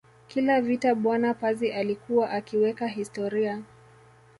Kila 0.27 0.61
vita 0.61 0.95
bwana 0.95 1.33
Pazi 1.33 1.71
alikuwa 1.71 2.29
akiweka 2.29 2.87
historia 2.87 3.63